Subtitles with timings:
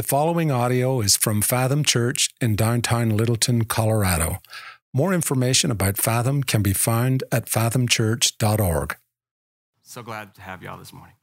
[0.00, 4.38] The following audio is from Fathom Church in downtown Littleton, Colorado.
[4.94, 8.96] More information about Fathom can be found at fathomchurch.org.
[9.82, 11.16] So glad to have you all this morning.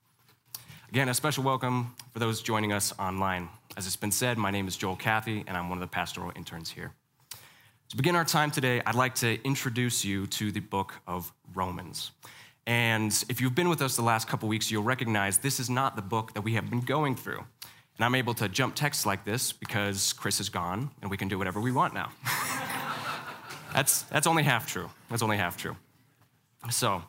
[0.89, 3.49] Again, a special welcome for those joining us online.
[3.75, 6.31] As it's been said, my name is Joel Cathy, and I'm one of the pastoral
[6.35, 6.93] interns here.
[7.89, 12.11] To begin our time today, I'd like to introduce you to the book of Romans.
[12.67, 15.95] And if you've been with us the last couple weeks, you'll recognize this is not
[15.95, 17.43] the book that we have been going through.
[17.97, 21.27] And I'm able to jump texts like this because Chris is gone and we can
[21.27, 22.11] do whatever we want now.
[23.73, 24.89] that's, that's only half true.
[25.09, 25.75] That's only half true.
[26.69, 27.03] So,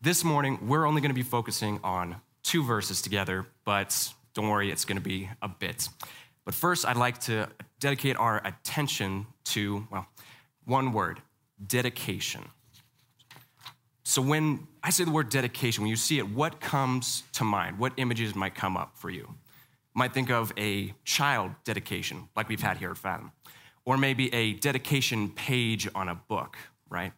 [0.00, 4.70] this morning, we're only going to be focusing on two verses together, but don't worry,
[4.70, 5.88] it's going to be a bit.
[6.44, 10.06] But first, I'd like to dedicate our attention to, well,
[10.64, 11.20] one word
[11.64, 12.42] dedication.
[14.02, 17.78] So, when I say the word dedication, when you see it, what comes to mind?
[17.78, 19.34] What images might come up for you?
[19.94, 23.32] Might think of a child dedication, like we've had here at Fathom,
[23.84, 26.56] or maybe a dedication page on a book,
[26.88, 27.12] right?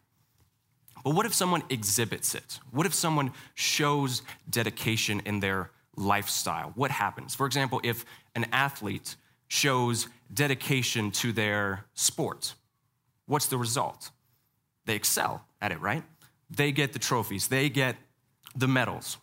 [1.03, 2.59] But what if someone exhibits it?
[2.71, 6.71] What if someone shows dedication in their lifestyle?
[6.75, 7.35] What happens?
[7.35, 9.15] For example, if an athlete
[9.47, 12.55] shows dedication to their sport,
[13.27, 14.09] what's the result?
[14.85, 16.03] They excel at it, right?
[16.49, 17.95] They get the trophies, they get
[18.55, 19.17] the medals.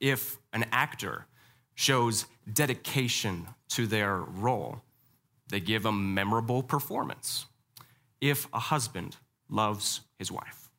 [0.00, 1.26] If an actor
[1.74, 4.82] shows dedication to their role.
[5.48, 7.46] They give a memorable performance.
[8.20, 9.16] If a husband
[9.48, 10.70] loves his wife,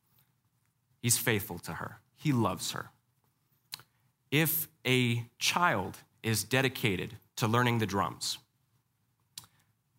[1.02, 2.90] he's faithful to her, he loves her.
[4.30, 8.38] If a child is dedicated to learning the drums,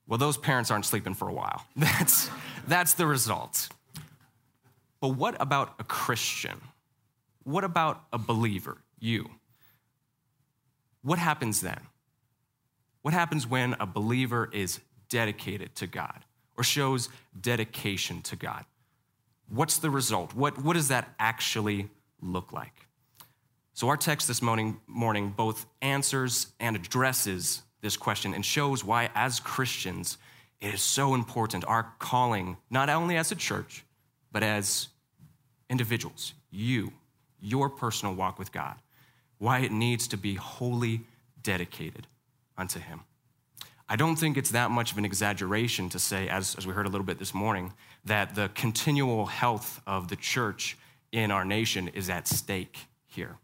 [0.08, 1.66] well, those parents aren't sleeping for a while.
[1.76, 2.30] That's,
[2.66, 3.70] that's the result.
[5.00, 6.60] But what about a Christian?
[7.44, 9.30] What about a believer, you?
[11.02, 11.80] What happens then?
[13.02, 16.26] What happens when a believer is dedicated to God
[16.58, 18.66] or shows dedication to God?
[19.50, 20.34] What's the result?
[20.34, 21.90] What, what does that actually
[22.22, 22.88] look like?
[23.74, 29.10] So, our text this morning, morning both answers and addresses this question and shows why,
[29.14, 30.18] as Christians,
[30.60, 33.86] it is so important, our calling, not only as a church,
[34.32, 34.88] but as
[35.70, 36.92] individuals, you,
[37.40, 38.76] your personal walk with God,
[39.38, 41.02] why it needs to be wholly
[41.44, 42.08] dedicated
[42.58, 43.02] unto Him.
[43.90, 46.86] I don't think it's that much of an exaggeration to say, as, as we heard
[46.86, 50.78] a little bit this morning, that the continual health of the church
[51.12, 53.38] in our nation is at stake here.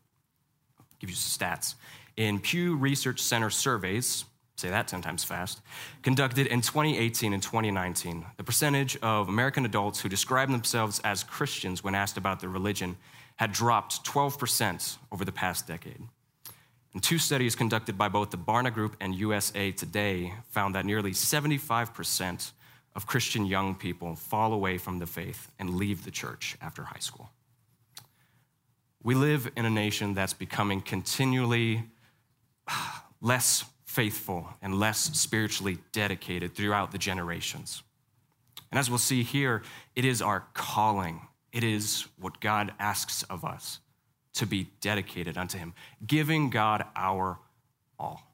[0.77, 1.75] I'll give you some stats.
[2.17, 4.25] In Pew Research Center surveys,
[4.57, 5.61] say that 10 times fast,
[6.01, 11.83] conducted in 2018 and 2019, the percentage of American adults who describe themselves as Christians
[11.83, 12.97] when asked about their religion
[13.43, 15.99] had dropped 12% over the past decade.
[16.93, 21.11] And two studies conducted by both the Barna Group and USA Today found that nearly
[21.11, 22.53] 75%
[22.95, 27.01] of Christian young people fall away from the faith and leave the church after high
[27.01, 27.31] school.
[29.03, 31.83] We live in a nation that's becoming continually
[33.21, 37.83] less faithful and less spiritually dedicated throughout the generations.
[38.71, 39.63] And as we'll see here,
[39.97, 43.79] it is our calling it is what God asks of us
[44.33, 45.73] to be dedicated unto Him,
[46.05, 47.39] giving God our
[47.99, 48.33] all.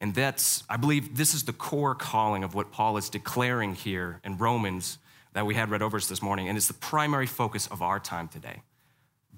[0.00, 4.20] And that's, I believe, this is the core calling of what Paul is declaring here
[4.24, 4.98] in Romans
[5.32, 8.00] that we had read over us this morning, and it's the primary focus of our
[8.00, 8.62] time today.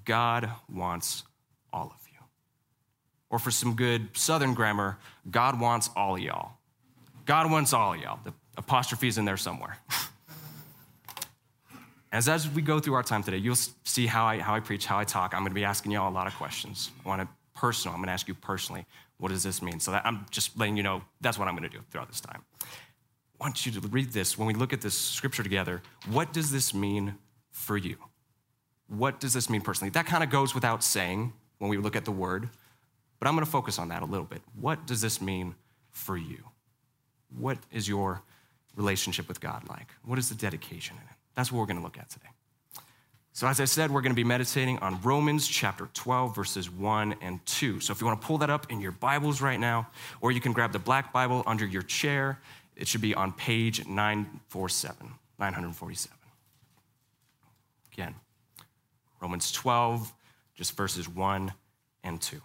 [0.03, 1.23] God wants
[1.71, 2.19] all of you.
[3.29, 4.97] Or for some good Southern grammar,
[5.29, 6.53] God wants all y'all.
[7.25, 8.19] God wants all y'all.
[8.23, 9.77] The apostrophe is in there somewhere.
[12.15, 14.85] As, as we go through our time today, you'll see how I, how I preach,
[14.85, 15.33] how I talk.
[15.33, 16.91] I'm going to be asking y'all a lot of questions.
[17.05, 17.93] I want to personal.
[17.93, 18.85] I'm going to ask you personally,
[19.17, 19.81] what does this mean?
[19.81, 22.21] So that I'm just letting you know that's what I'm going to do throughout this
[22.21, 22.41] time.
[22.61, 22.65] I
[23.41, 25.81] want you to read this when we look at this scripture together.
[26.09, 27.15] What does this mean
[27.51, 27.97] for you?
[28.87, 29.89] What does this mean personally?
[29.89, 32.47] That kind of goes without saying when we look at the word,
[33.19, 34.41] but I'm going to focus on that a little bit.
[34.57, 35.53] What does this mean
[35.91, 36.45] for you?
[37.37, 38.23] What is your
[38.77, 39.89] relationship with God like?
[40.05, 41.14] What is the dedication in it?
[41.35, 42.29] That's what we're going to look at today.
[43.33, 47.15] So, as I said, we're going to be meditating on Romans chapter 12, verses 1
[47.21, 47.81] and 2.
[47.81, 49.89] So, if you want to pull that up in your Bibles right now,
[50.21, 52.39] or you can grab the black Bible under your chair,
[52.77, 56.17] it should be on page 947, 947.
[57.91, 58.15] Again,
[59.21, 60.13] Romans 12,
[60.55, 61.51] just verses 1
[62.05, 62.41] and 2.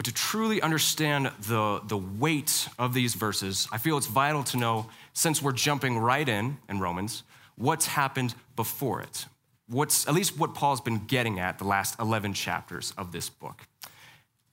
[0.00, 4.56] But to truly understand the, the weight of these verses, I feel it's vital to
[4.56, 7.22] know, since we're jumping right in in Romans,
[7.56, 9.26] what's happened before it.
[9.68, 13.66] What's at least what Paul's been getting at the last 11 chapters of this book.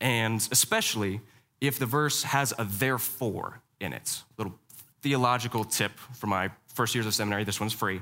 [0.01, 1.21] and especially
[1.61, 4.23] if the verse has a therefore in it.
[4.37, 4.53] Little
[5.01, 8.01] theological tip from my first years of seminary, this one's free.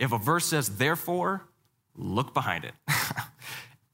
[0.00, 1.42] If a verse says therefore,
[1.96, 2.74] look behind it.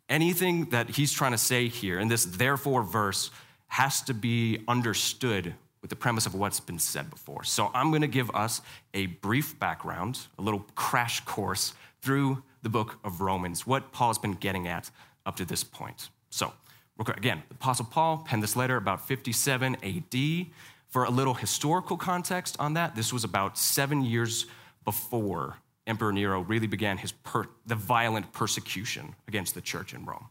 [0.08, 3.30] Anything that he's trying to say here in this therefore verse
[3.68, 7.44] has to be understood with the premise of what's been said before.
[7.44, 8.60] So I'm going to give us
[8.94, 14.32] a brief background, a little crash course through the book of Romans, what Paul's been
[14.32, 14.90] getting at
[15.24, 16.08] up to this point.
[16.30, 16.52] So,
[16.98, 20.46] again, the Apostle Paul penned this letter about 57 AD.
[20.88, 24.46] For a little historical context on that, this was about seven years
[24.84, 30.28] before Emperor Nero really began his per- the violent persecution against the church in Rome.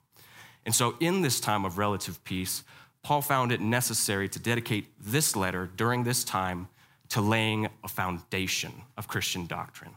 [0.65, 2.63] And so, in this time of relative peace,
[3.03, 6.67] Paul found it necessary to dedicate this letter during this time
[7.09, 9.91] to laying a foundation of Christian doctrine.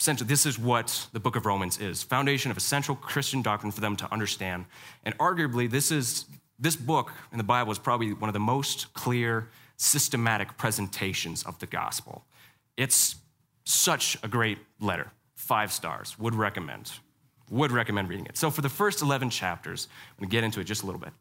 [0.00, 3.80] Essentially, this is what the book of Romans is foundation of essential Christian doctrine for
[3.80, 4.66] them to understand.
[5.04, 6.26] And arguably, this, is,
[6.58, 11.58] this book in the Bible is probably one of the most clear, systematic presentations of
[11.58, 12.24] the gospel.
[12.76, 13.16] It's
[13.68, 15.10] such a great letter.
[15.34, 16.18] Five stars.
[16.18, 16.92] Would recommend.
[17.50, 18.36] Would recommend reading it.
[18.36, 21.00] So, for the first 11 chapters, I'm going to get into it just a little
[21.00, 21.12] bit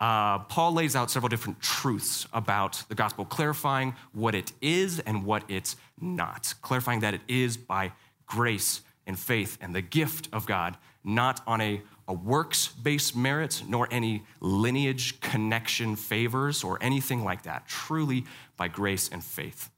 [0.00, 5.24] uh, Paul lays out several different truths about the gospel, clarifying what it is and
[5.24, 7.92] what it's not, clarifying that it is by
[8.26, 13.62] grace and faith and the gift of God, not on a, a works based merit,
[13.66, 18.24] nor any lineage connection favors or anything like that, truly
[18.56, 19.70] by grace and faith.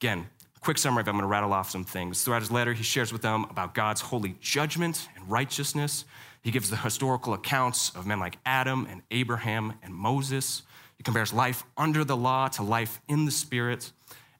[0.00, 0.26] Again,
[0.66, 2.24] quick summary if I'm going to rattle off some things.
[2.24, 6.04] Throughout his letter, he shares with them about God's holy judgment and righteousness,
[6.42, 10.62] he gives the historical accounts of men like Adam and Abraham and Moses.
[10.96, 13.92] He compares life under the law to life in the Spirit.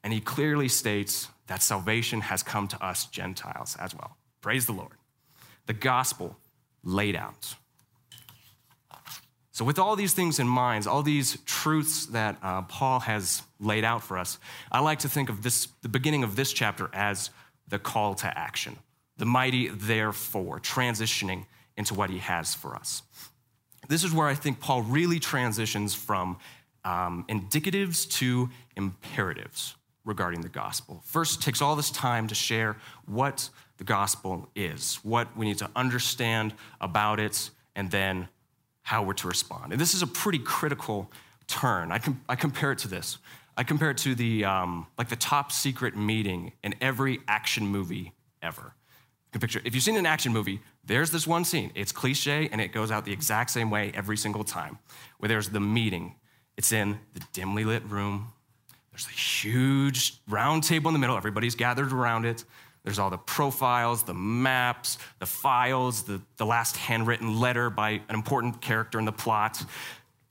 [0.03, 4.17] And he clearly states that salvation has come to us Gentiles as well.
[4.41, 4.97] Praise the Lord.
[5.65, 6.35] The gospel
[6.83, 7.55] laid out.
[9.57, 13.83] So, with all these things in mind, all these truths that uh, Paul has laid
[13.83, 14.37] out for us,
[14.71, 17.31] I like to think of this, the beginning of this chapter as
[17.67, 18.77] the call to action,
[19.17, 23.01] the mighty therefore, transitioning into what he has for us.
[23.89, 26.37] This is where I think Paul really transitions from
[26.85, 29.73] um, indicatives to imperatives
[30.05, 31.01] regarding the gospel.
[31.03, 32.77] First, takes all this time to share
[33.07, 38.27] what the gospel is, what we need to understand about it, and then
[38.87, 39.73] how we're to respond.
[39.73, 41.11] And this is a pretty critical
[41.47, 41.91] turn.
[41.91, 43.17] I, com- I compare it to this.
[43.57, 48.13] I compare it to the um, like the top secret meeting in every action movie
[48.41, 48.75] ever.
[49.33, 51.69] Can picture if you've seen an action movie, there's this one scene.
[51.75, 54.79] It's cliche and it goes out the exact same way every single time.
[55.17, 56.15] Where there's the meeting.
[56.55, 58.31] It's in the dimly lit room.
[58.91, 61.17] There's a huge round table in the middle.
[61.17, 62.45] Everybody's gathered around it.
[62.87, 68.15] There's all the profiles, the maps, the files, the, the last handwritten letter by an
[68.15, 69.61] important character in the plot.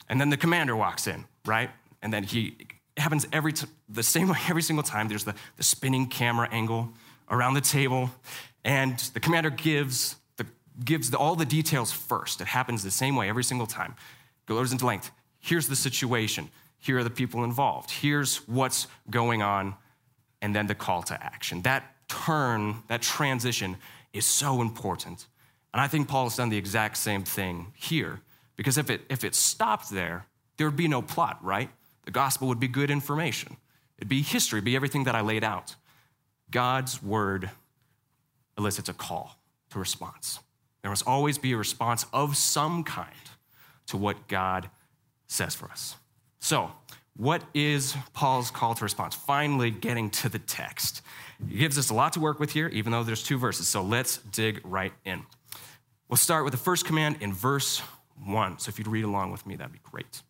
[0.09, 1.69] And then the commander walks in, right?
[2.01, 2.57] And then he
[2.97, 5.07] happens every t- the same way every single time.
[5.07, 6.89] There's the, the spinning camera angle
[7.29, 8.09] around the table,
[8.65, 10.47] and the commander gives the,
[10.83, 12.41] gives the, all the details first.
[12.41, 13.95] It happens the same way every single time.
[14.47, 15.11] Goes into length.
[15.39, 16.49] Here's the situation.
[16.79, 17.91] Here are the people involved.
[17.91, 19.75] Here's what's going on.
[20.41, 21.61] And then the call to action.
[21.61, 23.77] That turn, that transition
[24.13, 25.27] is so important.
[25.73, 28.21] And I think Paul has done the exact same thing here.
[28.55, 30.25] Because if it, if it stopped there,
[30.57, 31.69] there would be no plot, right?
[32.05, 33.57] The gospel would be good information.
[33.97, 35.75] It'd be history, it'd be everything that I laid out.
[36.49, 37.49] God's word
[38.57, 39.37] elicits a call
[39.69, 40.39] to response.
[40.81, 43.11] There must always be a response of some kind
[43.87, 44.69] to what God
[45.27, 45.95] says for us.
[46.39, 46.71] So,
[47.15, 49.15] what is Paul's call to response?
[49.15, 51.01] Finally, getting to the text.
[51.49, 53.67] He gives us a lot to work with here, even though there's two verses.
[53.67, 55.23] So let's dig right in.
[56.09, 57.81] We'll start with the first command in verse
[58.25, 58.59] one.
[58.59, 60.21] So if you'd read along with me, that'd be great.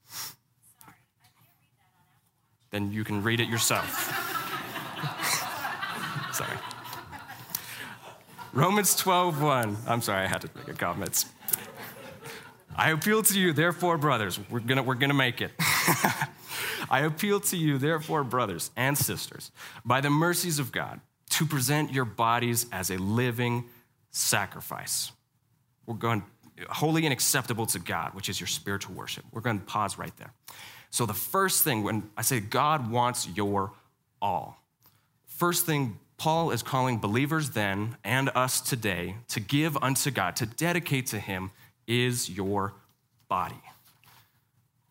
[2.71, 4.13] then you can read it yourself.
[6.33, 6.57] Sorry.
[8.53, 9.77] Romans 12, 1.
[9.87, 11.25] I'm sorry, I had to make a comment.
[12.75, 14.39] I appeal to you, therefore, brothers.
[14.49, 15.51] We're gonna, we're gonna make it.
[16.89, 19.51] I appeal to you, therefore, brothers and sisters,
[19.85, 20.99] by the mercies of God,
[21.31, 23.65] to present your bodies as a living
[24.11, 25.11] sacrifice.
[25.85, 26.23] We're going
[26.69, 29.25] holy and acceptable to God, which is your spiritual worship.
[29.31, 30.33] We're going to pause right there.
[30.89, 33.73] So, the first thing, when I say God wants your
[34.21, 34.61] all,
[35.25, 40.45] first thing Paul is calling believers then and us today to give unto God, to
[40.45, 41.51] dedicate to Him,
[41.87, 42.73] is your
[43.27, 43.61] body.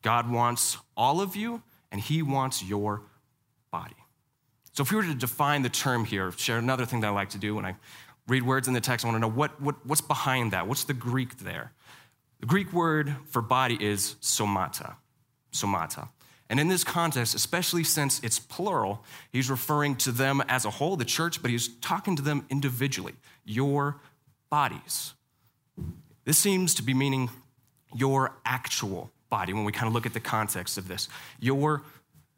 [0.06, 3.02] God wants all of you, and He wants your
[3.72, 3.96] body.
[4.70, 7.30] So, if we were to define the term here, share another thing that I like
[7.30, 7.74] to do when I
[8.28, 10.68] read words in the text, I want to know what, what, what's behind that?
[10.68, 11.72] What's the Greek there?
[12.38, 14.94] The Greek word for body is somata.
[15.52, 16.06] Somata.
[16.48, 20.94] And in this context, especially since it's plural, he's referring to them as a whole,
[20.94, 23.96] the church, but he's talking to them individually, your
[24.50, 25.14] bodies.
[26.24, 27.28] This seems to be meaning
[27.92, 31.08] your actual body when we kind of look at the context of this.
[31.40, 31.82] Your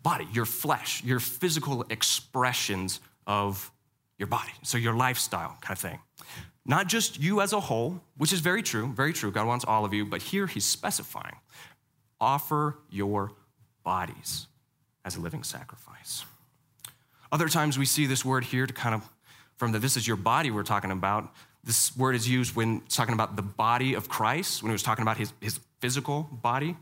[0.03, 3.71] body, your flesh, your physical expressions of
[4.19, 4.55] your body.
[4.63, 5.99] So your lifestyle kind of thing.
[6.67, 9.31] Not just you as a whole, which is very true, very true.
[9.31, 11.37] God wants all of you, but here he's specifying
[12.21, 13.31] offer your
[13.85, 14.49] bodies
[15.05, 16.25] as a living sacrifice.
[17.31, 19.09] Other times we see this word here to kind of,
[19.57, 23.15] from the this is your body we're talking about, this word is used when talking
[23.15, 26.77] about the body of Christ, when he was talking about his, his physical body,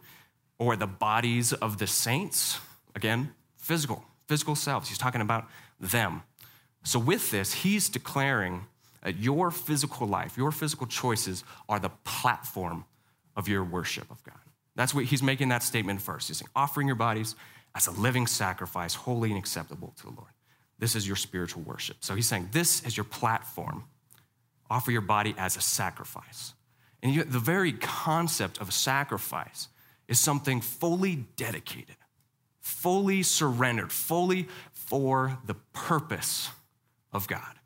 [0.59, 2.59] or the bodies of the saints.
[2.95, 4.89] Again, physical, physical selves.
[4.89, 5.47] He's talking about
[5.81, 6.23] them.
[6.83, 8.67] So, with this, he's declaring
[9.03, 12.85] that your physical life, your physical choices are the platform
[13.37, 14.39] of your worship of God.
[14.75, 16.29] That's what he's making that statement first.
[16.29, 17.35] He's saying, offering your bodies
[17.75, 20.31] as a living sacrifice, holy and acceptable to the Lord.
[20.79, 21.97] This is your spiritual worship.
[22.01, 23.85] So he's saying, this is your platform.
[24.69, 26.53] Offer your body as a sacrifice.
[27.07, 29.69] And you, the very concept of a sacrifice
[30.09, 31.95] is something fully dedicated,
[32.59, 36.51] fully surrendered, fully for the purpose
[37.13, 37.61] of God.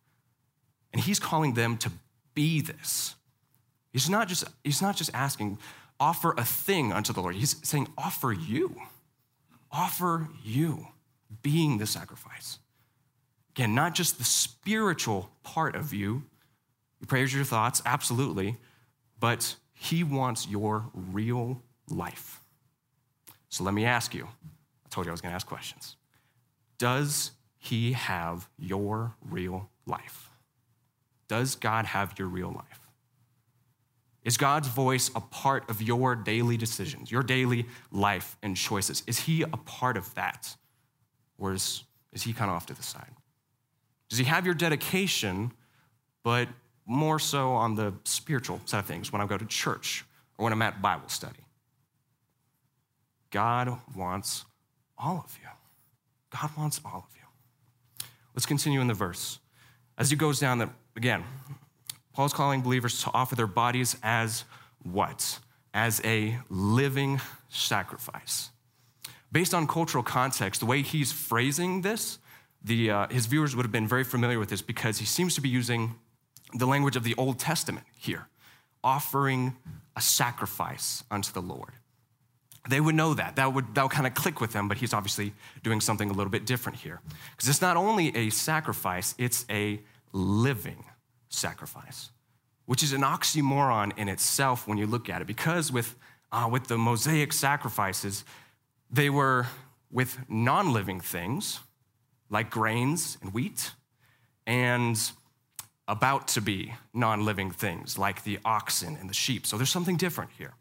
[0.93, 1.91] And he's calling them to
[2.35, 3.15] be this.
[3.95, 5.57] He's not just, he's not just asking,
[5.99, 7.35] offer a thing unto the Lord.
[7.35, 8.77] He's saying, offer you.
[9.73, 10.89] Offer you
[11.41, 12.59] being the sacrifice.
[13.57, 16.25] Again, not just the spiritual part of you,
[17.01, 18.59] your prayers, your thoughts, absolutely,
[19.21, 22.43] but He wants your real life.
[23.51, 25.97] So let me ask you I told you I was going to ask questions.
[26.79, 30.31] Does He have your real life?
[31.29, 32.81] Does God have your real life?
[34.25, 39.03] Is God's voice a part of your daily decisions, your daily life and choices?
[39.07, 40.57] Is He a part of that?
[41.39, 43.13] Or is, is He kind of off to the side?
[44.09, 45.53] Does He have your dedication,
[46.23, 46.49] but
[46.91, 50.05] more so on the spiritual side of things when I go to church
[50.37, 51.39] or when I'm at Bible study?
[53.31, 54.45] God wants
[54.99, 55.49] all of you.
[56.31, 58.07] God wants all of you.
[58.35, 59.39] Let's continue in the verse.
[59.97, 61.23] As he goes down, that again,
[62.13, 64.45] Paul's calling believers to offer their bodies as
[64.83, 65.39] what?
[65.73, 68.51] As a living sacrifice.
[69.31, 72.19] Based on cultural context, the way he's phrasing this,
[72.65, 75.41] the, uh, his viewers would have been very familiar with this because he seems to
[75.41, 75.95] be using
[76.55, 78.29] the language of the Old Testament here,
[78.83, 79.57] offering
[79.97, 81.73] a sacrifice unto the Lord.
[82.69, 83.37] They would know that.
[83.37, 86.13] That would, that would kind of click with them, but he's obviously doing something a
[86.13, 87.01] little bit different here.
[87.31, 89.81] Because it's not only a sacrifice, it's a
[90.13, 90.85] living
[91.29, 92.11] sacrifice,
[92.67, 95.27] which is an oxymoron in itself when you look at it.
[95.27, 95.97] Because with,
[96.33, 98.25] uh, with the Mosaic sacrifices,
[98.91, 99.47] they were
[99.91, 101.61] with non living things
[102.31, 103.73] like grains and wheat,
[104.47, 105.13] and
[105.91, 109.47] about to be non living things like the oxen and the sheep.
[109.47, 110.55] So there's something different here.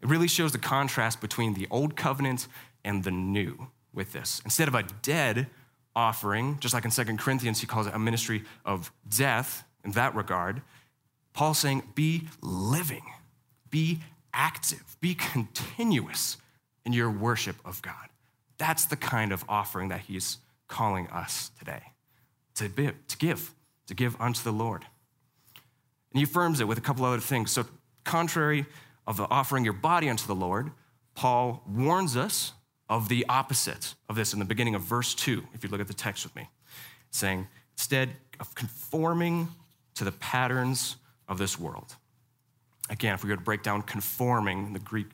[0.00, 2.46] It really shows the contrast between the old covenant
[2.84, 4.40] and the new with this.
[4.44, 5.48] Instead of a dead
[5.94, 10.14] offering, just like in Second Corinthians, he calls it a ministry of death, in that
[10.14, 10.60] regard.
[11.32, 13.04] Paul's saying, be living,
[13.70, 14.00] be
[14.34, 16.36] active, be continuous
[16.84, 17.94] in your worship of God.
[18.58, 20.38] That's the kind of offering that he's
[20.68, 21.82] calling us today
[22.56, 23.54] to, be, to give,
[23.86, 24.82] to give unto the Lord.
[26.12, 27.50] And he affirms it with a couple other things.
[27.50, 27.66] So,
[28.04, 28.66] contrary
[29.06, 30.70] of offering your body unto the Lord,
[31.14, 32.52] Paul warns us
[32.88, 35.88] of the opposite of this in the beginning of verse 2, if you look at
[35.88, 36.48] the text with me,
[37.10, 39.48] saying, instead of conforming
[39.94, 40.96] to the patterns
[41.28, 41.96] of this world.
[42.88, 45.06] Again, if we were to break down conforming, the Greek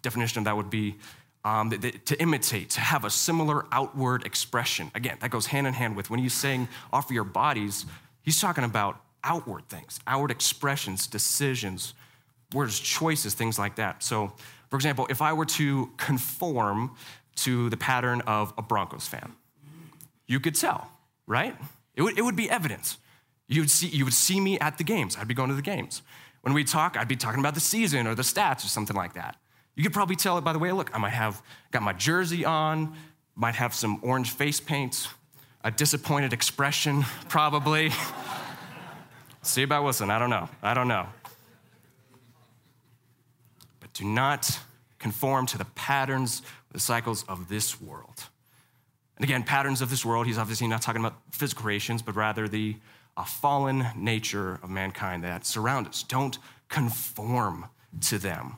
[0.00, 0.96] definition of that would be
[1.44, 4.90] um, to imitate, to have a similar outward expression.
[4.94, 7.86] Again, that goes hand in hand with when he's saying offer your bodies,
[8.28, 11.94] he's talking about outward things, outward expressions, decisions,
[12.52, 14.02] words, choices, things like that.
[14.02, 14.34] So,
[14.68, 16.94] for example, if I were to conform
[17.36, 19.32] to the pattern of a Broncos fan,
[20.26, 20.90] you could tell,
[21.26, 21.56] right?
[21.94, 22.98] It would, it would be evidence.
[23.46, 25.16] You would, see, you would see me at the games.
[25.16, 26.02] I'd be going to the games.
[26.42, 29.14] When we talk, I'd be talking about the season or the stats or something like
[29.14, 29.36] that.
[29.74, 30.94] You could probably tell it by the way I look.
[30.94, 32.94] I might have got my jersey on,
[33.34, 35.08] might have some orange face paint,
[35.64, 37.90] a disappointed expression, probably.
[39.42, 40.48] see about Wilson, I don't know.
[40.62, 41.06] I don't know.
[43.80, 44.58] But do not
[44.98, 48.24] conform to the patterns, the cycles of this world.
[49.16, 52.46] And again, patterns of this world, he's obviously not talking about physical creations, but rather
[52.46, 52.76] the
[53.18, 56.04] a fallen nature of mankind that surround us.
[56.04, 56.38] Don't
[56.68, 57.66] conform
[58.02, 58.56] to them.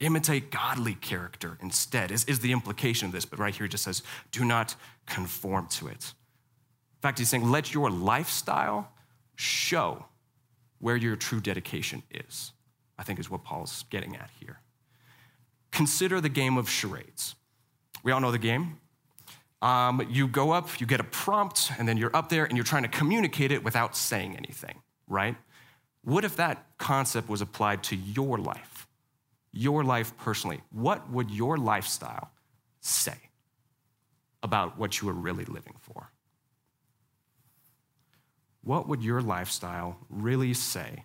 [0.00, 3.26] Imitate godly character instead, is, is the implication of this.
[3.26, 4.74] But right here, it just says, do not
[5.06, 6.14] conform to it.
[7.02, 8.88] In fact, he's saying, let your lifestyle
[9.34, 10.04] show
[10.78, 12.52] where your true dedication is,
[12.96, 14.60] I think is what Paul's getting at here.
[15.72, 17.34] Consider the game of charades.
[18.04, 18.78] We all know the game.
[19.62, 22.62] Um, you go up, you get a prompt, and then you're up there and you're
[22.62, 25.34] trying to communicate it without saying anything, right?
[26.04, 28.86] What if that concept was applied to your life,
[29.50, 30.60] your life personally?
[30.70, 32.30] What would your lifestyle
[32.80, 33.18] say
[34.40, 36.11] about what you are really living for?
[38.64, 41.04] What would your lifestyle really say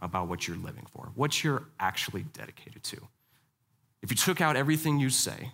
[0.00, 1.10] about what you're living for?
[1.14, 2.98] What you're actually dedicated to?
[4.02, 5.52] If you took out everything you say,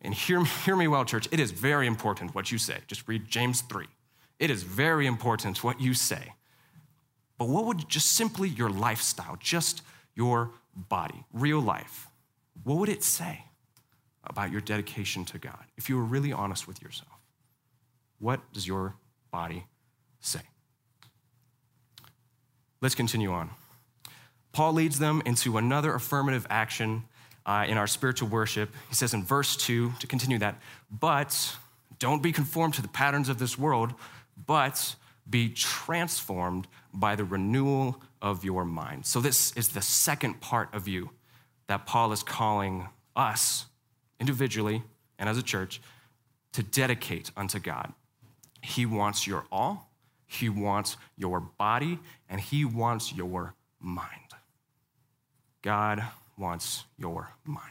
[0.00, 2.78] and hear, hear me well, church, it is very important what you say.
[2.86, 3.86] Just read James 3.
[4.38, 6.34] It is very important what you say.
[7.36, 9.82] But what would just simply your lifestyle, just
[10.14, 12.08] your body, real life,
[12.64, 13.44] what would it say
[14.24, 17.20] about your dedication to God if you were really honest with yourself?
[18.18, 18.96] What does your
[19.30, 19.66] body
[20.20, 20.40] say?
[22.80, 23.50] Let's continue on.
[24.52, 27.04] Paul leads them into another affirmative action
[27.44, 28.70] uh, in our spiritual worship.
[28.88, 30.60] He says in verse 2, to continue that,
[30.90, 31.56] but
[31.98, 33.94] don't be conformed to the patterns of this world,
[34.46, 34.94] but
[35.28, 39.06] be transformed by the renewal of your mind.
[39.06, 41.10] So, this is the second part of you
[41.66, 43.66] that Paul is calling us
[44.20, 44.82] individually
[45.18, 45.80] and as a church
[46.52, 47.92] to dedicate unto God.
[48.62, 49.87] He wants your all,
[50.28, 54.08] He wants your body, and He wants your mind.
[55.62, 56.04] God
[56.36, 57.64] wants your mind.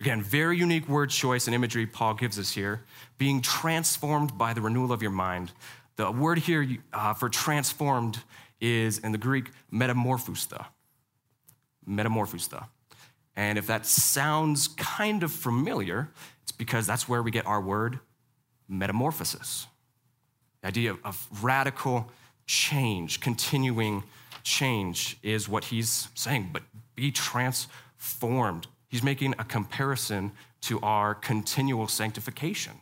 [0.00, 2.82] Again, very unique word choice and imagery Paul gives us here.
[3.16, 5.52] Being transformed by the renewal of your mind.
[5.96, 8.18] The word here uh, for transformed
[8.60, 10.66] is in the Greek metamorphusta.
[11.88, 12.66] Metamorphusta.
[13.36, 16.10] And if that sounds kind of familiar,
[16.42, 18.00] it's because that's where we get our word
[18.68, 19.66] metamorphosis.
[20.64, 22.10] The idea of, radical
[22.46, 24.02] change, continuing
[24.44, 26.62] change is what he's saying, but
[26.96, 28.66] be transformed.
[28.88, 32.72] He's making a comparison to our continual sanctification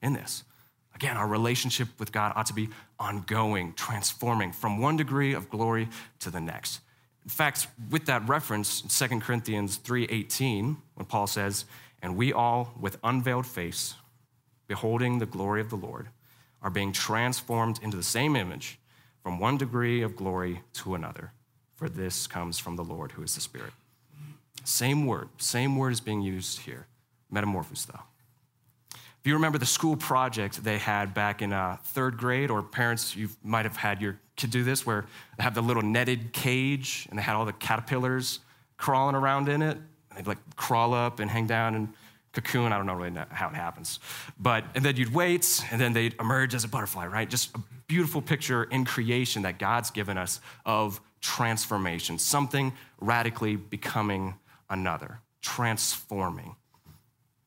[0.00, 0.44] in this.
[0.94, 2.68] Again, our relationship with God ought to be
[3.00, 5.88] ongoing, transforming from one degree of glory
[6.20, 6.78] to the next.
[7.24, 11.64] In fact, with that reference, 2 Corinthians 3:18, when Paul says,
[12.00, 13.94] "And we all with unveiled face,
[14.68, 16.10] beholding the glory of the Lord,
[16.62, 18.78] are being transformed into the same image
[19.22, 21.32] from one degree of glory to another,
[21.74, 23.72] for this comes from the Lord who is the Spirit."
[24.64, 26.86] Same word, same word is being used here,
[27.30, 28.00] metamorphosis though.
[29.22, 33.14] If you remember the school project they had back in uh, third grade, or parents,
[33.14, 35.04] you might have had your kid do this, where
[35.36, 38.40] they have the little netted cage and they had all the caterpillars
[38.78, 39.76] crawling around in it.
[40.10, 41.94] And they'd like crawl up and hang down and
[42.32, 42.72] cocoon.
[42.72, 44.00] I don't know really how it happens.
[44.38, 47.28] But, and then you'd wait, and then they'd emerge as a butterfly, right?
[47.28, 54.34] Just a beautiful picture in creation that God's given us of transformation, something radically becoming
[54.68, 56.56] another, transforming.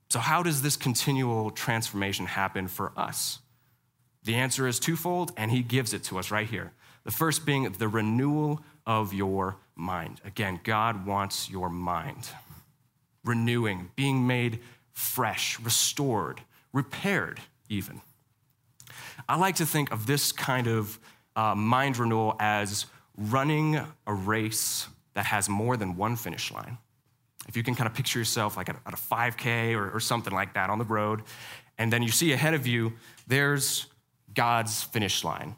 [0.09, 3.39] So, how does this continual transformation happen for us?
[4.23, 6.71] The answer is twofold, and he gives it to us right here.
[7.03, 10.21] The first being the renewal of your mind.
[10.23, 12.29] Again, God wants your mind
[13.25, 14.59] renewing, being made
[14.93, 18.01] fresh, restored, repaired, even.
[19.27, 20.99] I like to think of this kind of
[21.35, 22.85] uh, mind renewal as
[23.17, 26.77] running a race that has more than one finish line.
[27.47, 30.53] If you can kind of picture yourself like at a 5K or, or something like
[30.53, 31.23] that on the road,
[31.77, 32.93] and then you see ahead of you,
[33.27, 33.87] there's
[34.33, 35.55] God's finish line,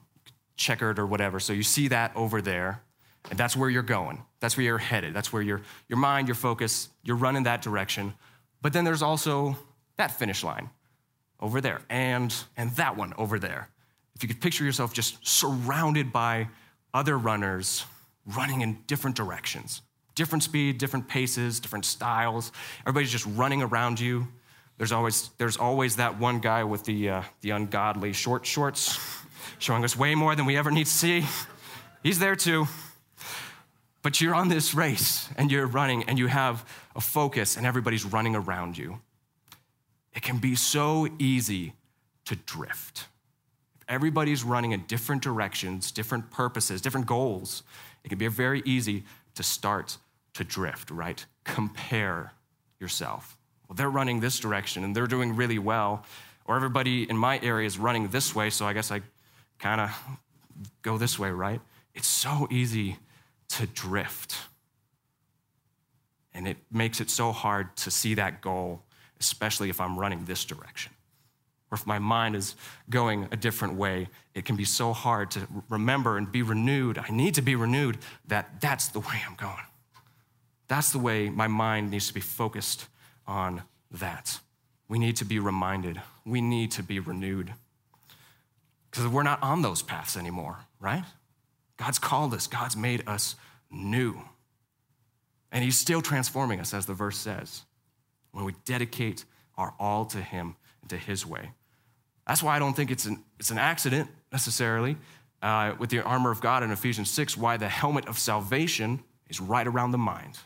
[0.56, 1.40] checkered or whatever.
[1.40, 2.82] So you see that over there,
[3.30, 4.24] and that's where you're going.
[4.40, 5.14] That's where you're headed.
[5.14, 8.14] That's where your, your mind, your focus, you're running that direction.
[8.62, 9.58] But then there's also
[9.98, 10.70] that finish line
[11.40, 13.70] over there, and, and that one over there.
[14.16, 16.48] If you could picture yourself just surrounded by
[16.94, 17.86] other runners
[18.26, 19.82] running in different directions
[20.18, 22.52] different speed, different paces, different styles.
[22.82, 24.28] Everybody's just running around you.
[24.80, 29.00] There's always, there's always that one guy with the, uh, the ungodly short shorts,
[29.60, 31.24] showing us way more than we ever need to see.
[32.02, 32.68] He's there too.
[34.08, 36.64] But you're on this race and you're running and you have
[36.96, 39.02] a focus and everybody's running around you.
[40.14, 41.74] It can be so easy
[42.24, 43.08] to drift.
[43.76, 47.64] If everybody's running in different directions, different purposes, different goals,
[48.06, 49.04] it can be very easy
[49.36, 49.98] to start
[50.36, 51.26] to drift, right?
[51.44, 52.32] Compare
[52.80, 53.38] yourself.
[53.68, 56.06] Well, they're running this direction and they're doing really well,
[56.46, 59.02] or everybody in my area is running this way, so I guess I
[59.60, 59.92] kind of
[60.82, 61.60] go this way, right?
[61.94, 62.96] It's so easy
[63.50, 64.36] to drift.
[66.34, 68.84] And it makes it so hard to see that goal,
[69.20, 70.92] especially if I'm running this direction.
[71.72, 72.56] Or if my mind is
[72.90, 76.98] going a different way, it can be so hard to remember and be renewed.
[76.98, 79.56] I need to be renewed that that's the way I'm going.
[80.68, 82.88] That's the way my mind needs to be focused
[83.26, 84.40] on that.
[84.88, 86.02] We need to be reminded.
[86.26, 87.54] We need to be renewed.
[88.90, 91.04] Because we're not on those paths anymore, right?
[91.78, 93.36] God's called us, God's made us
[93.72, 94.20] new.
[95.52, 97.64] And He's still transforming us, as the verse says,
[98.32, 99.26] when we dedicate
[99.58, 101.52] our all to Him and to His way.
[102.28, 104.98] That's why I don't think it's an, it's an accident necessarily
[105.42, 109.40] uh, with the armor of God in Ephesians 6, why the helmet of salvation is
[109.40, 110.38] right around the mind.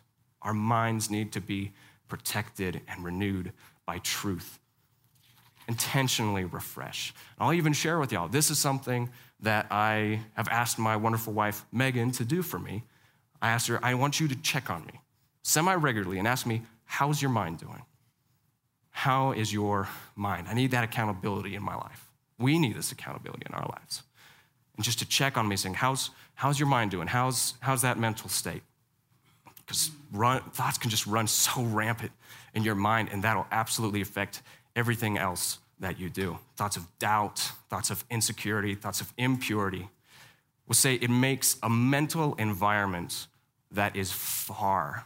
[0.41, 1.71] Our minds need to be
[2.07, 3.53] protected and renewed
[3.85, 4.59] by truth.
[5.71, 7.13] Intentionally refresh.
[7.39, 11.63] I'll even share with y'all this is something that I have asked my wonderful wife,
[11.71, 12.83] Megan, to do for me.
[13.41, 14.99] I asked her, I want you to check on me
[15.43, 17.83] semi regularly and ask me, How's your mind doing?
[18.89, 20.49] How is your mind?
[20.49, 22.09] I need that accountability in my life.
[22.37, 24.03] We need this accountability in our lives.
[24.75, 27.07] And just to check on me, saying, How's, how's your mind doing?
[27.07, 28.63] How's, how's that mental state?
[29.55, 29.89] Because
[30.51, 32.11] thoughts can just run so rampant
[32.53, 34.41] in your mind, and that'll absolutely affect
[34.75, 36.37] everything else that you do.
[36.55, 37.39] Thoughts of doubt,
[37.69, 39.89] thoughts of insecurity, thoughts of impurity.
[40.67, 43.27] We'll say it makes a mental environment
[43.71, 45.05] that is far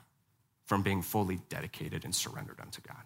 [0.65, 2.97] from being fully dedicated and surrendered unto God.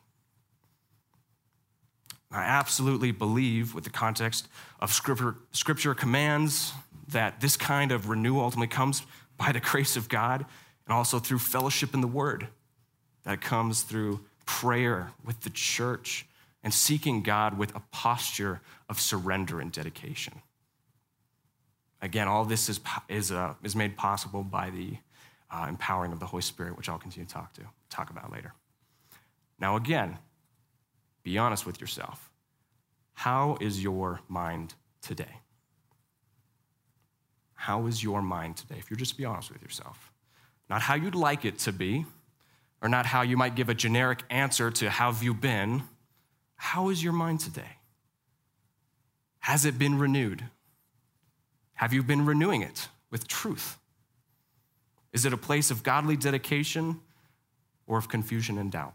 [2.31, 4.47] I absolutely believe, with the context
[4.79, 6.73] of scripture, scripture commands
[7.07, 9.01] that this kind of renewal ultimately comes
[9.37, 10.45] by the grace of God
[10.85, 12.47] and also through fellowship in the Word.
[13.23, 16.25] That comes through prayer with the church
[16.63, 20.41] and seeking God with a posture of surrender and dedication.
[22.01, 24.97] Again, all this is, is, uh, is made possible by the
[25.51, 28.53] uh, empowering of the Holy Spirit, which I'll continue to talk to talk about later.
[29.59, 30.19] Now, again,
[31.23, 32.29] be honest with yourself.
[33.13, 35.41] How is your mind today?
[37.55, 38.75] How is your mind today?
[38.77, 40.13] If you're just be honest with yourself,
[40.69, 42.05] not how you'd like it to be,
[42.81, 45.83] or not how you might give a generic answer to how have you been.
[46.59, 47.77] How is your mind today?
[49.39, 50.43] Has it been renewed?
[51.75, 53.79] Have you been renewing it with truth?
[55.13, 56.99] Is it a place of godly dedication
[57.87, 58.93] or of confusion and doubt?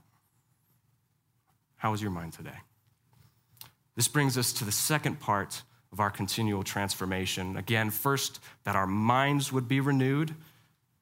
[1.77, 2.59] How is your mind today?
[3.97, 7.57] This brings us to the second part of our continual transformation.
[7.57, 10.35] Again, first, that our minds would be renewed.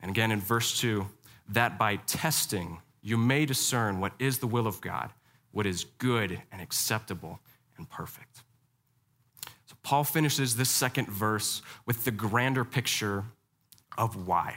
[0.01, 1.07] And again, in verse 2,
[1.49, 5.11] that by testing you may discern what is the will of God,
[5.53, 7.41] what is good and acceptable
[7.77, 8.43] and perfect.
[9.67, 13.25] So, Paul finishes this second verse with the grander picture
[13.97, 14.57] of why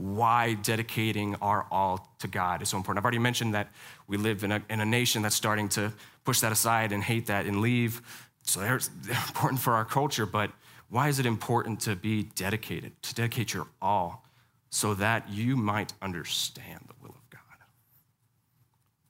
[0.00, 2.98] why dedicating our all to God is so important.
[2.98, 3.68] I've already mentioned that
[4.06, 5.92] we live in a, in a nation that's starting to
[6.24, 8.00] push that aside and hate that and leave.
[8.42, 10.50] So they're, they're important for our culture, but
[10.88, 14.24] why is it important to be dedicated, to dedicate your all,
[14.70, 16.94] so that you might understand the?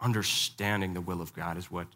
[0.01, 1.87] Understanding the will of God is what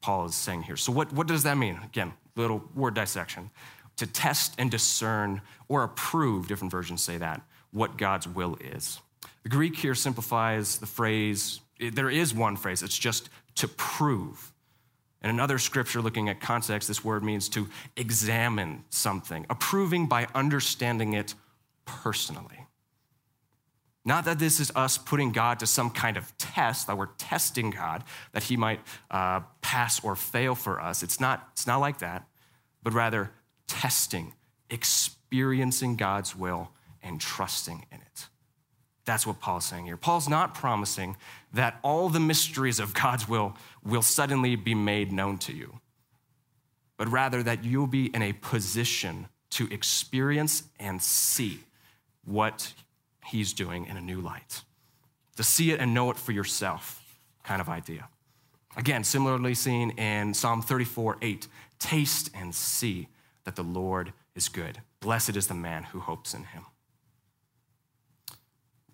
[0.00, 0.76] Paul is saying here.
[0.76, 1.78] So, what, what does that mean?
[1.84, 3.50] Again, little word dissection.
[3.96, 7.42] To test and discern or approve, different versions say that,
[7.72, 9.00] what God's will is.
[9.42, 14.52] The Greek here simplifies the phrase, there is one phrase, it's just to prove.
[15.20, 21.14] In another scripture, looking at context, this word means to examine something, approving by understanding
[21.14, 21.34] it
[21.84, 22.67] personally.
[24.08, 27.68] Not that this is us putting God to some kind of test, that we're testing
[27.68, 31.02] God, that he might uh, pass or fail for us.
[31.02, 32.26] It's not, it's not like that,
[32.82, 33.30] but rather
[33.66, 34.32] testing,
[34.70, 36.70] experiencing God's will
[37.02, 38.28] and trusting in it.
[39.04, 39.98] That's what Paul's saying here.
[39.98, 41.14] Paul's not promising
[41.52, 45.80] that all the mysteries of God's will will suddenly be made known to you,
[46.96, 51.60] but rather that you'll be in a position to experience and see
[52.24, 52.72] what
[53.28, 54.62] he's doing in a new light.
[55.36, 57.02] To see it and know it for yourself,
[57.44, 58.08] kind of idea.
[58.76, 63.08] Again, similarly seen in Psalm 34 8 taste and see
[63.44, 64.80] that the Lord is good.
[65.00, 66.64] Blessed is the man who hopes in him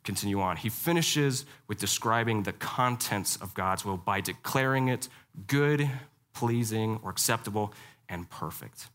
[0.04, 0.56] continue on.
[0.56, 5.08] He finishes with describing the contents of God's will by declaring it
[5.46, 5.90] good,
[6.34, 7.72] pleasing, or acceptable,
[8.08, 8.88] and perfect.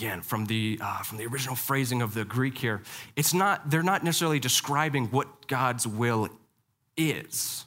[0.00, 2.80] Again, from the, uh, from the original phrasing of the Greek here,
[3.16, 6.30] it's not, they're not necessarily describing what God's will
[6.96, 7.66] is,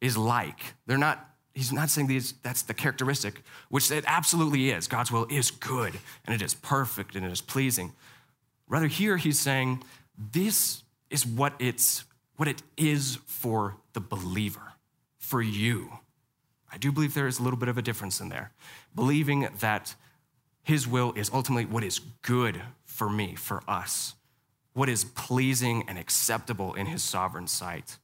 [0.00, 0.74] is like.
[0.88, 4.88] They're not, he's not saying these, that's the characteristic, which it absolutely is.
[4.88, 5.94] God's will is good,
[6.24, 7.92] and it is perfect, and it is pleasing.
[8.66, 9.84] Rather, here he's saying,
[10.18, 12.02] this is what it's
[12.38, 14.72] what it is for the believer,
[15.20, 15.92] for you.
[16.72, 18.50] I do believe there is a little bit of a difference in there.
[18.96, 19.94] Believing that
[20.62, 24.14] his will is ultimately what is good for me, for us,
[24.74, 27.98] what is pleasing and acceptable in his sovereign sight,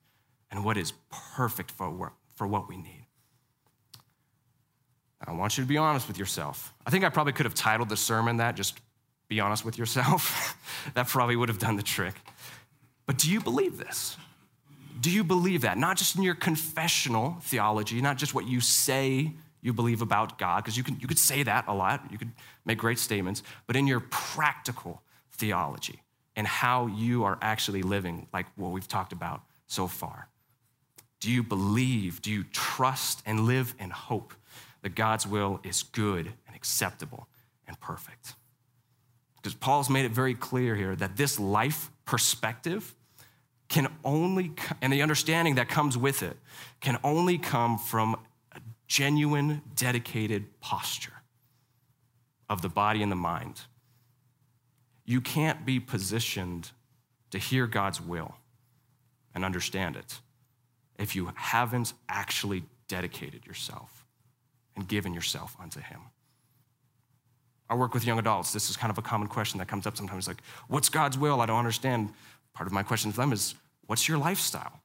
[0.51, 3.07] and what is perfect for, for what we need.
[5.27, 6.73] I want you to be honest with yourself.
[6.87, 8.79] I think I probably could have titled the sermon that, just
[9.29, 10.57] be honest with yourself.
[10.95, 12.15] that probably would have done the trick.
[13.07, 14.17] But do you believe this?
[15.01, 15.77] Do you believe that?
[15.79, 20.63] Not just in your confessional theology, not just what you say you believe about God,
[20.63, 22.33] because you, can, you could say that a lot, you could
[22.65, 26.03] make great statements, but in your practical theology
[26.37, 30.29] and how you are actually living, like what we've talked about so far.
[31.21, 34.35] Do you believe, do you trust and live in hope
[34.83, 37.27] that God's will is good and acceptable
[37.67, 38.35] and perfect?
[39.37, 42.95] Because Paul's made it very clear here that this life perspective
[43.69, 46.37] can only, and the understanding that comes with it,
[46.81, 48.17] can only come from
[48.89, 51.13] genuine, dedicated posture
[52.49, 53.61] of the body and the mind.
[55.05, 56.71] You can't be positioned
[57.31, 58.35] to hear God's will
[59.35, 60.19] and understand it
[60.99, 64.07] if you haven't actually dedicated yourself
[64.75, 66.01] and given yourself unto Him.
[67.71, 68.53] I work with young adults.
[68.53, 71.41] This is kind of a common question that comes up sometimes like, What's God's will?
[71.41, 72.11] I don't understand.
[72.55, 73.55] Part of my question to them is,
[73.87, 74.81] What's your lifestyle?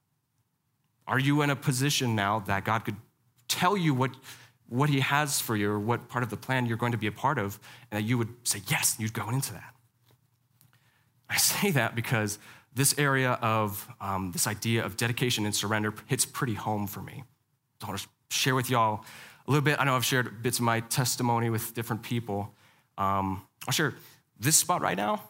[1.07, 2.95] Are you in a position now that God could
[3.53, 4.11] tell you what,
[4.67, 7.07] what He has for you or what part of the plan you're going to be
[7.07, 7.59] a part of,
[7.91, 9.73] and that you would say yes, and you'd go into that?
[11.29, 12.39] I say that because
[12.75, 17.23] this area of um, this idea of dedication and surrender hits pretty home for me.
[17.83, 19.05] I want to share with y'all
[19.47, 19.79] a little bit.
[19.79, 22.53] I know I've shared bits of my testimony with different people.
[22.97, 23.93] Um, I'll share
[24.39, 25.21] this spot right now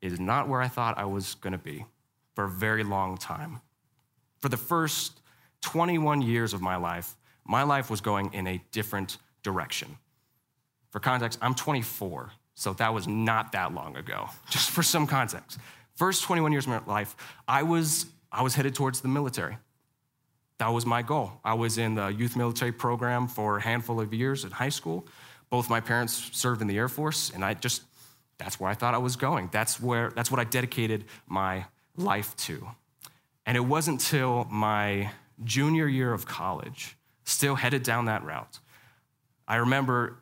[0.00, 1.84] is not where I thought I was going to be
[2.34, 3.60] for a very long time.
[4.38, 5.20] For the first
[5.62, 7.16] 21 years of my life,
[7.46, 9.96] my life was going in a different direction.
[10.90, 15.58] For context, I'm 24, so that was not that long ago, just for some context.
[15.94, 17.14] First 21 years of my life,
[17.46, 19.56] I was, I was headed towards the military.
[20.58, 21.32] That was my goal.
[21.44, 25.06] I was in the youth military program for a handful of years in high school.
[25.48, 27.82] Both my parents served in the Air Force, and I just,
[28.38, 29.48] that's where I thought I was going.
[29.52, 31.64] That's where, that's what I dedicated my
[31.96, 32.68] life to.
[33.46, 35.10] And it wasn't until my
[35.44, 36.96] junior year of college,
[37.40, 38.58] still headed down that route,
[39.48, 40.18] I remember,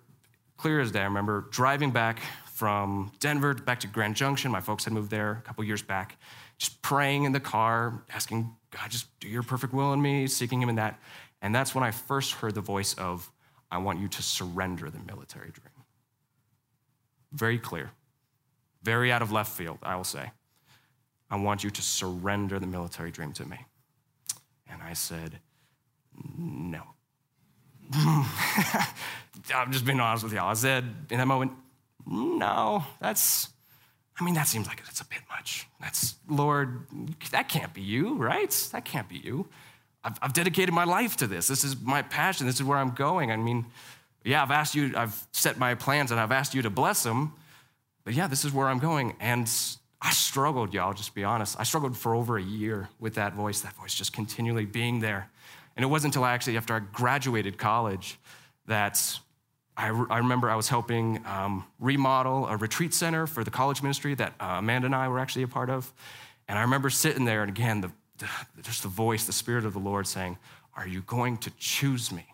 [0.57, 4.53] clear as day, I remember driving back from Denver back to Grand Junction.
[4.53, 6.17] My folks had moved there a couple years back.
[6.59, 10.63] Just praying in the car, asking God, just do your perfect will in me, seeking
[10.63, 11.01] Him in that.
[11.43, 13.29] And that's when I first heard the voice of,
[13.69, 15.85] I want you to surrender the military dream.
[17.33, 17.91] Very clear,
[18.85, 20.31] very out of left field, I will say.
[21.33, 23.59] I want you to surrender the military dream to me.
[24.71, 25.41] And I said,
[26.39, 26.95] No.
[29.55, 30.51] I'm just being honest with y'all.
[30.51, 31.53] I said in that moment,
[32.07, 33.49] no, that's,
[34.19, 35.67] I mean, that seems like it's a bit much.
[35.81, 36.87] That's, Lord,
[37.31, 38.51] that can't be you, right?
[38.73, 39.47] That can't be you.
[40.05, 41.49] I've, I've dedicated my life to this.
[41.49, 42.47] This is my passion.
[42.47, 43.31] This is where I'm going.
[43.31, 43.67] I mean,
[44.25, 47.33] yeah, I've asked you, I've set my plans and I've asked you to bless them,
[48.05, 49.17] but yeah, this is where I'm going.
[49.21, 49.51] And
[50.01, 51.59] I struggled, y'all, just be honest.
[51.59, 55.31] I struggled for over a year with that voice, that voice just continually being there.
[55.79, 58.19] And it wasn't until actually, after I graduated college,
[58.67, 59.01] that
[59.77, 63.81] I, re- I remember I was helping um, remodel a retreat center for the college
[63.81, 65.95] ministry that uh, Amanda and I were actually a part of.
[66.49, 68.27] And I remember sitting there, and again, the, the,
[68.63, 70.37] just the voice, the Spirit of the Lord saying,
[70.75, 72.27] Are you going to choose me?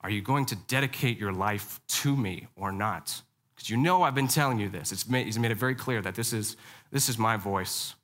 [0.00, 3.20] Are you going to dedicate your life to me or not?
[3.54, 4.90] Because you know I've been telling you this.
[4.90, 6.56] It's made, he's made it very clear that this is,
[6.90, 7.94] this is my voice.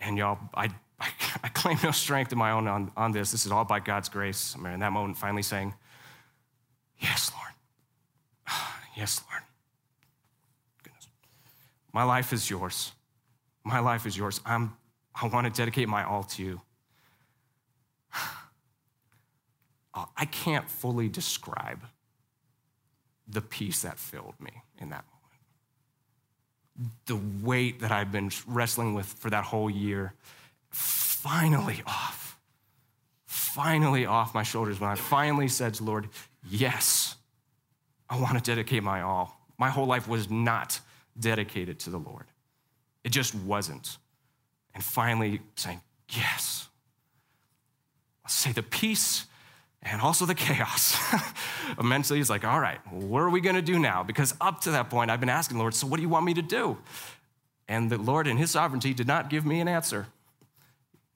[0.00, 1.08] And y'all, I I,
[1.42, 3.32] I claim no strength of my own on, on this.
[3.32, 4.54] This is all by God's grace.
[4.56, 5.74] I mean, in that moment, finally saying,
[6.98, 7.52] Yes, Lord.
[8.96, 9.42] Yes, Lord.
[10.84, 11.08] Goodness.
[11.92, 12.92] My life is yours.
[13.64, 14.40] My life is yours.
[14.46, 14.76] I'm,
[15.20, 16.60] I want to dedicate my all to you.
[19.96, 21.78] Uh, I can't fully describe
[23.28, 25.04] the peace that filled me in that
[26.76, 26.90] moment.
[27.06, 30.14] The weight that I've been wrestling with for that whole year
[30.74, 32.38] finally off.
[33.26, 36.08] Finally off my shoulders when I finally said to Lord,
[36.50, 37.16] Yes,
[38.10, 39.40] I want to dedicate my all.
[39.56, 40.80] My whole life was not
[41.18, 42.26] dedicated to the Lord,
[43.04, 43.98] it just wasn't.
[44.74, 46.68] And finally saying, Yes.
[48.24, 49.26] I'll say the peace
[49.82, 50.96] and also the chaos.
[51.78, 54.02] Immensely, he's like, All right, what are we going to do now?
[54.02, 56.34] Because up to that point, I've been asking Lord, So what do you want me
[56.34, 56.76] to do?
[57.68, 60.08] And the Lord, in His sovereignty, did not give me an answer.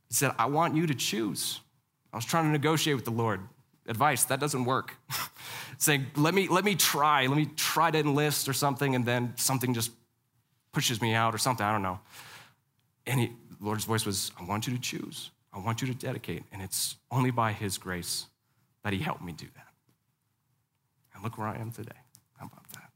[0.08, 1.60] He said, I want you to choose.
[2.12, 3.40] I was trying to negotiate with the Lord.
[3.86, 4.94] Advice, that doesn't work.
[5.78, 9.32] Saying, let me, let me try, let me try to enlist or something, and then
[9.36, 9.92] something just
[10.72, 12.00] pushes me out or something, I don't know.
[13.06, 15.30] And he, Lord's voice was, I want you to choose.
[15.52, 16.44] I want you to dedicate.
[16.52, 18.26] And it's only by His grace
[18.84, 19.66] that He helped me do that.
[21.14, 21.96] And look where I am today.
[22.38, 22.90] How about that?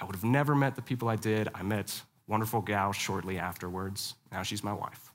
[0.00, 1.48] I would have never met the people I did.
[1.54, 4.14] I met wonderful gal shortly afterwards.
[4.30, 5.07] Now she's my wife.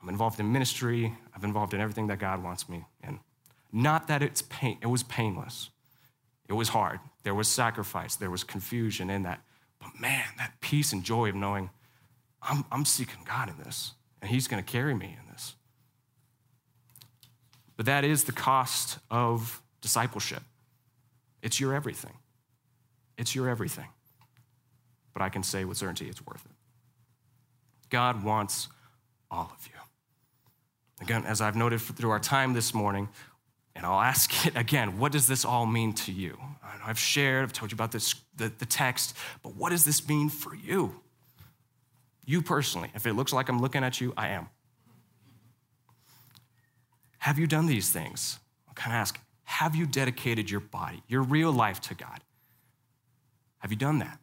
[0.00, 1.14] I'm involved in ministry.
[1.34, 3.20] I'm involved in everything that God wants me in.
[3.72, 5.70] Not that it's pain, it was painless.
[6.48, 7.00] It was hard.
[7.24, 8.16] There was sacrifice.
[8.16, 9.40] There was confusion in that.
[9.80, 11.68] But man, that peace and joy of knowing
[12.42, 15.54] I'm, I'm seeking God in this, and He's going to carry me in this.
[17.76, 20.42] But that is the cost of discipleship.
[21.42, 22.14] It's your everything.
[23.16, 23.88] It's your everything.
[25.12, 26.52] But I can say with certainty it's worth it.
[27.90, 28.68] God wants
[29.30, 29.78] all of you.
[31.00, 33.08] Again, as I've noted through our time this morning,
[33.74, 36.36] and I'll ask it again what does this all mean to you?
[36.84, 40.30] I've shared, I've told you about this, the, the text, but what does this mean
[40.30, 41.00] for you?
[42.24, 44.48] You personally, if it looks like I'm looking at you, I am.
[47.18, 48.38] Have you done these things?
[48.68, 52.20] I'll kind of ask, have you dedicated your body, your real life to God?
[53.58, 54.18] Have you done that?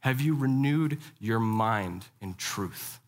[0.00, 2.99] Have you renewed your mind in truth?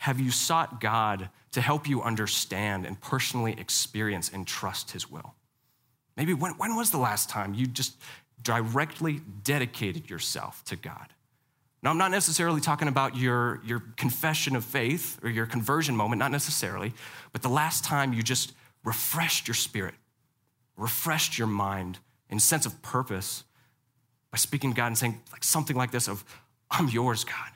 [0.00, 5.34] Have you sought God to help you understand and personally experience and trust His will?
[6.16, 8.00] Maybe when, when was the last time you just
[8.42, 11.08] directly dedicated yourself to God?
[11.82, 16.18] Now, I'm not necessarily talking about your, your confession of faith or your conversion moment,
[16.18, 16.94] not necessarily,
[17.32, 19.94] but the last time you just refreshed your spirit,
[20.78, 21.98] refreshed your mind
[22.30, 23.44] and sense of purpose
[24.30, 26.24] by speaking to God and saying like something like this of,
[26.70, 27.50] I'm yours, God.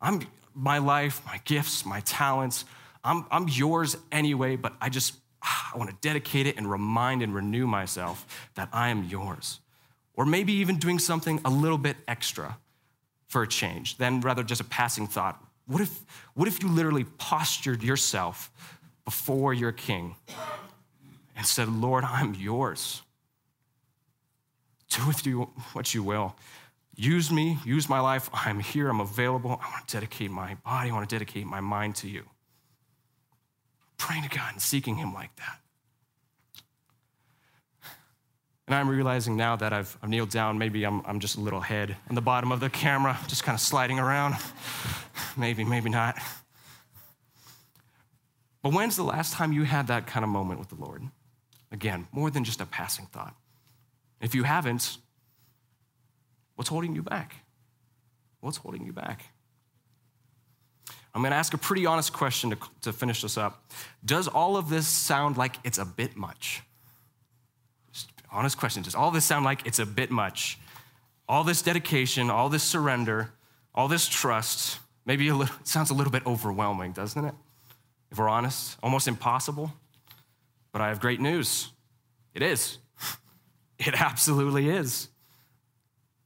[0.00, 0.22] I'm
[0.56, 2.64] my life, my gifts, my talents.
[3.04, 7.22] I'm, I'm yours anyway, but I just ah, I want to dedicate it and remind
[7.22, 9.60] and renew myself that I am yours.
[10.14, 12.56] Or maybe even doing something a little bit extra
[13.28, 15.42] for a change than rather just a passing thought.
[15.66, 16.00] What if,
[16.34, 18.50] what if you literally postured yourself
[19.04, 20.14] before your king
[21.36, 23.02] and said, Lord, I'm yours?
[24.88, 26.36] Do with you what you will.
[26.96, 28.30] Use me, use my life.
[28.32, 29.50] I'm here, I'm available.
[29.50, 32.24] I want to dedicate my body, I want to dedicate my mind to you.
[33.98, 35.60] Praying to God and seeking Him like that.
[38.66, 41.60] And I'm realizing now that I've, I've kneeled down, maybe I'm, I'm just a little
[41.60, 44.34] head on the bottom of the camera, just kind of sliding around.
[45.36, 46.16] maybe, maybe not.
[48.62, 51.02] But when's the last time you had that kind of moment with the Lord?
[51.70, 53.36] Again, more than just a passing thought.
[54.20, 54.98] If you haven't,
[56.56, 57.36] what's holding you back?
[58.40, 59.32] What's holding you back?
[61.16, 63.72] I'm going to ask a pretty honest question to, to finish this up.
[64.04, 66.62] Does all of this sound like it's a bit much?
[67.90, 68.82] Just honest question.
[68.82, 70.58] Does all this sound like it's a bit much?
[71.26, 73.30] All this dedication, all this surrender,
[73.74, 77.34] all this trust, maybe little, it sounds a little bit overwhelming, doesn't it?
[78.10, 79.72] If we're honest, almost impossible.
[80.70, 81.70] But I have great news.
[82.34, 82.78] It is.
[83.78, 85.08] It absolutely is.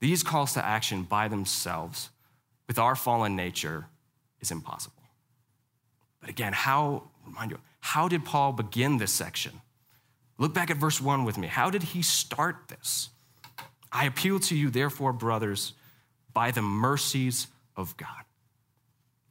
[0.00, 2.10] These calls to action by themselves,
[2.66, 3.86] with our fallen nature,
[4.40, 5.02] is impossible.
[6.20, 9.60] But again, how, remind you, how did Paul begin this section?
[10.38, 11.48] Look back at verse one with me.
[11.48, 13.10] How did he start this?
[13.92, 15.74] I appeal to you, therefore, brothers,
[16.32, 18.08] by the mercies of God.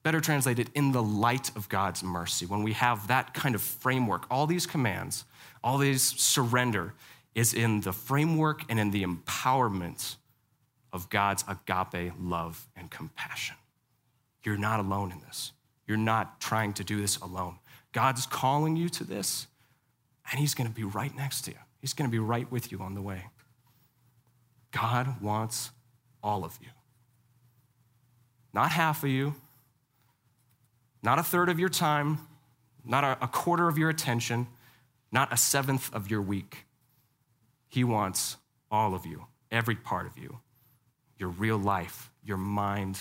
[0.04, 2.46] Better translated, in the light of God's mercy.
[2.46, 5.26] When we have that kind of framework, all these commands,
[5.64, 6.94] all these surrender,
[7.36, 10.16] is in the framework and in the empowerment
[10.92, 13.56] of God's agape love and compassion.
[14.44, 15.52] You're not alone in this.
[15.88, 17.58] You're not trying to do this alone.
[17.92, 19.48] God's calling you to this,
[20.30, 21.58] and He's going to be right next to you.
[21.82, 23.26] He's going to be right with you on the way.
[24.72, 25.72] God wants
[26.22, 26.70] all of you.
[28.54, 29.36] Not half of you,
[31.02, 32.20] not a third of your time,
[32.86, 34.48] not a, quarter of your attention,
[35.12, 36.66] not a seventh of your week.
[37.68, 38.38] He wants
[38.72, 40.40] all of you, every part of you,
[41.20, 43.00] your real life, your mind.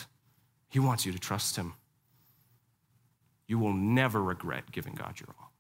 [0.68, 1.72] He wants you to trust Him.
[3.46, 5.52] You will never regret giving God your all.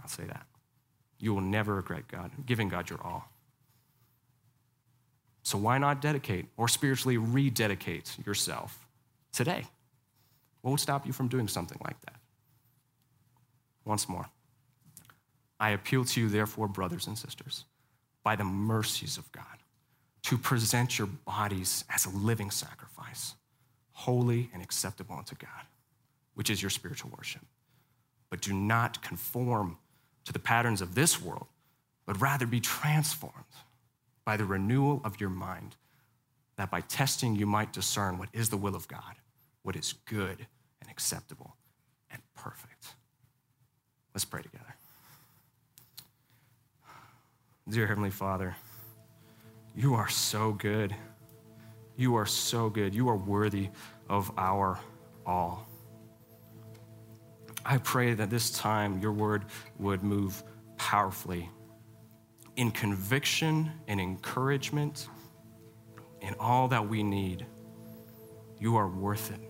[0.00, 0.46] I'll say that.
[1.20, 3.30] You will never regret God giving God your all.
[5.42, 8.86] So why not dedicate or spiritually rededicate yourself
[9.32, 9.64] today?
[10.62, 12.16] What would stop you from doing something like that?
[13.84, 14.26] Once more,
[15.58, 17.64] I appeal to you, therefore, brothers and sisters
[18.22, 19.44] by the mercies of God
[20.30, 23.34] to present your bodies as a living sacrifice,
[23.90, 25.66] holy and acceptable unto God,
[26.34, 27.42] which is your spiritual worship.
[28.30, 29.76] But do not conform
[30.26, 31.48] to the patterns of this world,
[32.06, 33.34] but rather be transformed
[34.24, 35.74] by the renewal of your mind,
[36.54, 39.16] that by testing you might discern what is the will of God,
[39.64, 40.46] what is good
[40.80, 41.56] and acceptable
[42.08, 42.94] and perfect.
[44.14, 44.76] Let's pray together.
[47.68, 48.54] Dear Heavenly Father,
[49.74, 50.94] you are so good.
[51.96, 52.94] You are so good.
[52.94, 53.68] You are worthy
[54.08, 54.78] of our
[55.26, 55.66] all.
[57.64, 59.44] I pray that this time your word
[59.78, 60.42] would move
[60.76, 61.50] powerfully
[62.56, 65.08] in conviction and encouragement
[66.20, 67.46] in all that we need.
[68.58, 69.40] You are worth it.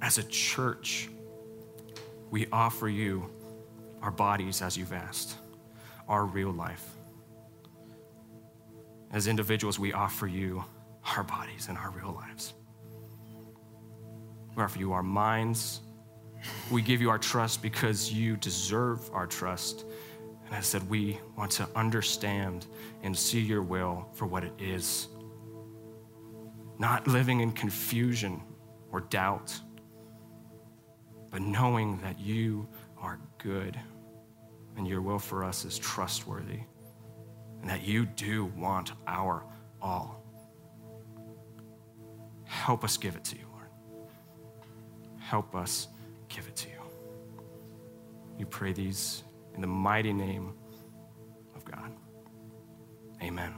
[0.00, 1.08] As a church,
[2.30, 3.30] we offer you
[4.00, 5.36] our bodies as you've asked,
[6.08, 6.86] our real life.
[9.12, 10.64] As individuals, we offer you
[11.16, 12.54] our bodies and our real lives.
[14.56, 15.80] We offer you our minds.
[16.70, 19.84] We give you our trust because you deserve our trust.
[20.46, 22.66] And I said, we want to understand
[23.02, 25.08] and see your will for what it is.
[26.78, 28.42] Not living in confusion
[28.90, 29.58] or doubt,
[31.30, 33.78] but knowing that you are good
[34.76, 36.60] and your will for us is trustworthy
[37.60, 39.44] and that you do want our
[39.80, 40.22] all.
[42.44, 43.68] Help us give it to you, Lord.
[45.18, 45.88] Help us
[46.28, 46.74] give it to you.
[48.38, 49.22] We pray these
[49.54, 50.52] in the mighty name
[51.54, 51.92] of God.
[53.22, 53.54] Amen.